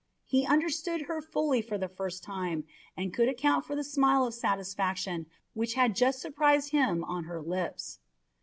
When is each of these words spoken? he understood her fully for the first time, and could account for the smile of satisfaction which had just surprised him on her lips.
he 0.25 0.47
understood 0.47 1.01
her 1.01 1.21
fully 1.21 1.61
for 1.61 1.77
the 1.77 1.87
first 1.87 2.23
time, 2.23 2.63
and 2.97 3.13
could 3.13 3.29
account 3.29 3.63
for 3.63 3.75
the 3.75 3.83
smile 3.83 4.25
of 4.25 4.33
satisfaction 4.33 5.27
which 5.53 5.75
had 5.75 5.93
just 5.95 6.17
surprised 6.19 6.71
him 6.71 7.03
on 7.03 7.25
her 7.25 7.39
lips. 7.39 7.99